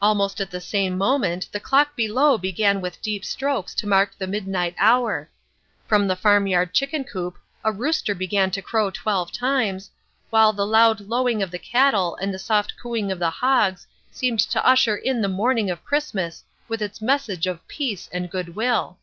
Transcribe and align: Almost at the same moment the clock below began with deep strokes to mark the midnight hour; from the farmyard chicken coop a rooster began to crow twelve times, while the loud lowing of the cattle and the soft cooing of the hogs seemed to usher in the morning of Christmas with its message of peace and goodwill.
Almost 0.00 0.40
at 0.40 0.52
the 0.52 0.60
same 0.60 0.96
moment 0.96 1.48
the 1.50 1.58
clock 1.58 1.96
below 1.96 2.38
began 2.38 2.80
with 2.80 3.02
deep 3.02 3.24
strokes 3.24 3.74
to 3.74 3.88
mark 3.88 4.16
the 4.16 4.28
midnight 4.28 4.76
hour; 4.78 5.28
from 5.88 6.06
the 6.06 6.14
farmyard 6.14 6.72
chicken 6.72 7.02
coop 7.02 7.36
a 7.64 7.72
rooster 7.72 8.14
began 8.14 8.52
to 8.52 8.62
crow 8.62 8.90
twelve 8.92 9.32
times, 9.32 9.90
while 10.30 10.52
the 10.52 10.64
loud 10.64 11.00
lowing 11.00 11.42
of 11.42 11.50
the 11.50 11.58
cattle 11.58 12.14
and 12.22 12.32
the 12.32 12.38
soft 12.38 12.74
cooing 12.80 13.10
of 13.10 13.18
the 13.18 13.30
hogs 13.30 13.88
seemed 14.12 14.38
to 14.38 14.64
usher 14.64 14.94
in 14.94 15.20
the 15.22 15.28
morning 15.28 15.72
of 15.72 15.84
Christmas 15.84 16.44
with 16.68 16.80
its 16.80 17.02
message 17.02 17.48
of 17.48 17.66
peace 17.66 18.08
and 18.12 18.30
goodwill. 18.30 18.98